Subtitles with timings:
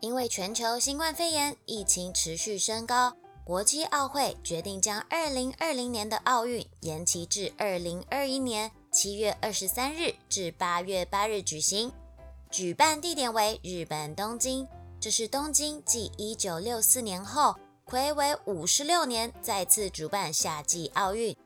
[0.00, 3.14] 因为全球新冠肺炎疫情持续升高，
[3.44, 11.92] 国际奥会决定将2020年的奥运延期至2021年7月23日至8月8日举行，
[12.50, 14.66] 举办地点为日本东京。
[14.98, 17.56] 这是东京继1964年后，
[17.86, 21.36] 暌违56年再次主办夏季奥运。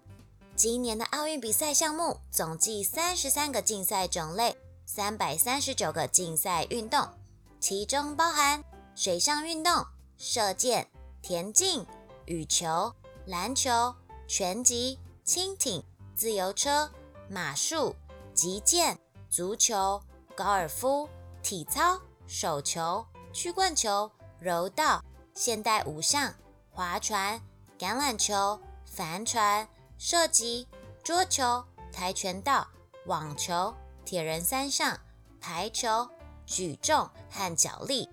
[0.57, 7.09] 今年的奥运比赛项目总计三十三个竞赛种类，三百三十九个竞赛运动，
[7.65, 8.63] 其中包含
[8.95, 9.87] 水上运动、
[10.19, 10.87] 射箭、
[11.23, 11.87] 田径、
[12.27, 12.93] 羽球、
[13.25, 13.95] 篮球、
[14.29, 15.83] 拳击、轻艇、
[16.15, 16.91] 自由车、
[17.27, 17.97] 马术、
[18.35, 18.99] 击剑、
[19.31, 19.99] 足球、
[20.37, 21.09] 高尔夫、
[21.43, 26.35] 体操、手球、曲棍球、柔道、现代五项、
[26.71, 27.41] 划船、
[27.79, 29.67] 橄榄球、帆船。
[29.97, 30.69] 射击、
[31.03, 32.69] 桌球、跆拳道、
[33.07, 35.01] 网球、铁人三项、
[35.41, 36.07] 排球、
[36.47, 38.09] 举重和脚力。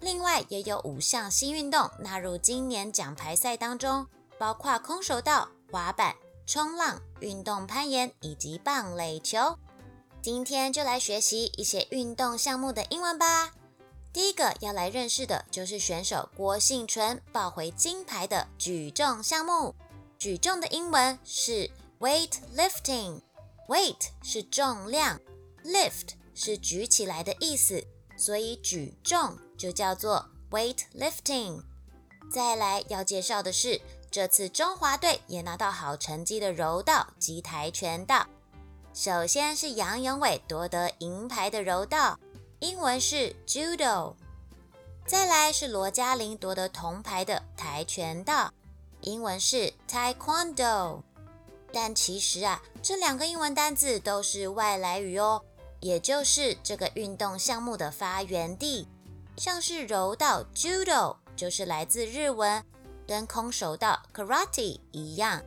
[0.00, 4.06] 另外，也有五项新运动纳入今年奖牌赛当中，
[4.38, 9.58] 包括空手道、滑板、冲浪、运动攀岩以及棒垒球。
[10.20, 13.52] 今天就来学习一些运动项目的英文吧。
[14.12, 19.74] 第一个要来认识的就是选手郭幸淳抱回金牌的举重项目。
[20.18, 25.18] 举重的英文是 weightlifting，weight 是重量
[25.64, 26.10] ，lift
[26.44, 27.84] 是举起来的意思，
[28.16, 31.62] 所以举重就叫做 weightlifting。
[32.32, 38.26] 再来要介绍的是，这次中华队也拿到好成绩的柔道及跆拳道。
[38.92, 42.18] 首先是杨永伟夺得银牌的柔道，
[42.58, 44.14] 英文是 judo。
[45.06, 48.52] 再来是罗嘉玲夺得铜牌的跆拳道。
[49.02, 51.02] 英文是 Taekwondo，
[51.72, 55.44] 但其实啊，这两个英文单字都是外来语哦，
[55.82, 58.88] 也就是这个运动项目的发源地。
[59.36, 62.62] 像是柔道 Judo 就是来自日文，
[63.06, 65.42] 跟空手道 Karate 一样，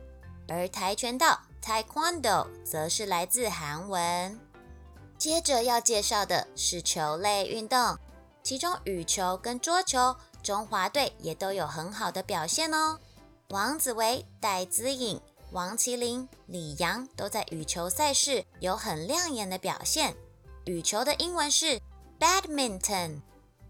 [0.48, 4.38] 而跆拳道 Taekwondo 则是来自韩文。
[5.16, 7.96] 接着要介绍的是球类运动，
[8.42, 12.98] 其中羽球跟桌球，中华队也都有很好的表现哦。
[13.50, 15.20] 王子维、戴资颖、
[15.52, 20.14] 王麒麟、李阳都在羽球赛事有很亮眼的表现。
[20.66, 21.80] 羽球的英文是
[22.18, 23.20] badminton，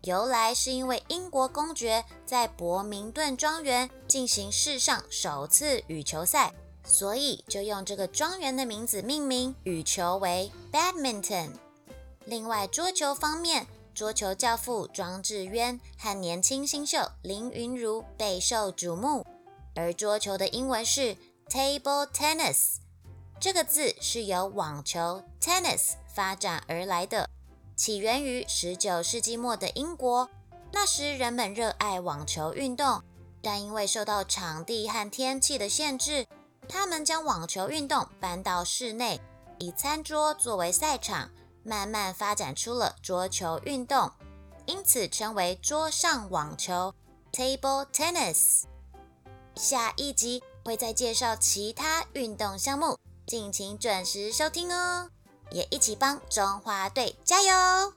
[0.01, 11.51] 由来是因为英国公爵在伯明顿庄园进行世上首次羽球赛，所以就用这个庄园的名字命名羽球为 badminton。
[12.25, 19.27] 另外，桌球方面，桌球教父庄智渊和年轻新秀林云如备受瞩目。
[19.75, 21.15] 而桌球的英文是
[21.51, 22.77] table tennis，
[23.39, 27.29] 这个字是由网球 tennis 发展而来的，
[27.77, 30.29] 起源于十九世纪末的英国。
[30.73, 33.03] 那时人们热爱网球运动，
[33.43, 36.27] 但因为受到场地和天气的限制，
[36.67, 39.21] 他们将网球运动搬到室内，
[39.59, 41.31] 以餐桌作为赛场，
[41.63, 44.11] 慢慢发展出了桌球运动，
[44.65, 46.95] 因此称为桌上网球
[47.33, 48.63] table tennis。
[49.55, 55.09] 下一集会再介绍其他运动项目，敬请准时收听哦！
[55.51, 57.93] 也一起帮中华队加油！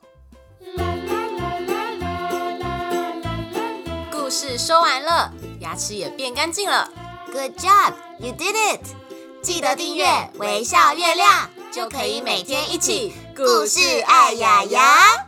[4.10, 6.90] 故事说完了，牙齿也变干净了。
[7.32, 8.80] Good job, you did it！
[9.40, 10.04] 记得订阅
[10.40, 15.26] 微笑月亮，就可以每天一起故事爱雅雅。